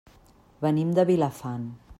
Venim 0.65 0.95
de 1.01 1.07
Vilafant. 1.11 1.73